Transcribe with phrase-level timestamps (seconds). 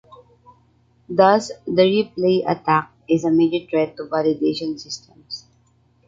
[1.07, 5.45] Thus, the replay attack is a major threat to validation systems.